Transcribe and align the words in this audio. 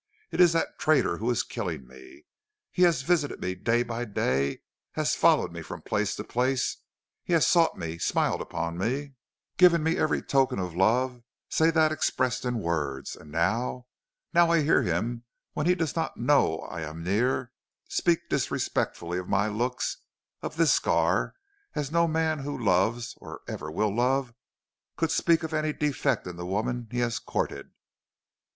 'It 0.31 0.41
is 0.41 0.51
that 0.51 0.79
traitor 0.79 1.17
who 1.17 1.29
is 1.29 1.43
killing 1.43 1.85
me. 1.87 2.25
He 2.71 2.81
has 2.81 3.03
visited 3.03 3.39
me 3.39 3.53
day 3.53 3.83
by 3.83 4.03
day, 4.05 4.49
he 4.53 4.61
has 4.93 5.13
followed 5.13 5.51
me 5.51 5.61
from 5.61 5.83
place 5.83 6.15
to 6.15 6.23
place; 6.23 6.77
he 7.23 7.33
has 7.33 7.45
sought 7.45 7.77
me, 7.77 7.99
smiled 7.99 8.41
upon 8.41 8.79
me, 8.79 9.13
given 9.57 9.83
me 9.83 9.99
every 9.99 10.23
token 10.23 10.57
of 10.57 10.73
love 10.75 11.21
save 11.49 11.75
that 11.75 11.91
expressed 11.91 12.45
in 12.45 12.61
words; 12.61 13.15
and 13.15 13.29
now, 13.31 13.85
now 14.33 14.49
I 14.49 14.63
hear 14.63 14.81
him, 14.81 15.23
when 15.53 15.67
he 15.67 15.75
does 15.75 15.95
not 15.95 16.17
know 16.17 16.61
I 16.61 16.81
am 16.81 17.03
near, 17.03 17.51
speak 17.87 18.27
disrespectfully 18.27 19.19
of 19.19 19.29
my 19.29 19.49
looks, 19.49 19.97
of 20.41 20.55
this 20.55 20.73
scar, 20.73 21.35
as 21.75 21.91
no 21.91 22.07
man 22.07 22.39
who 22.39 22.57
loves, 22.57 23.13
or 23.17 23.41
ever 23.47 23.69
will 23.69 23.95
love, 23.95 24.33
could 24.95 25.11
speak 25.11 25.43
of 25.43 25.53
any 25.53 25.71
defect 25.73 26.25
in 26.25 26.37
the 26.37 26.45
woman 26.47 26.87
he 26.89 26.97
has 27.01 27.19
courted.' 27.19 27.69